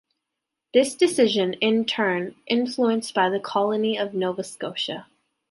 This 0.73 0.95
decision, 0.95 1.53
in 1.61 1.85
turn, 1.85 2.33
influenced 2.47 3.13
the 3.13 3.39
colony 3.39 3.99
of 3.99 4.15
Nova 4.15 4.43
Scotia. 4.43 5.05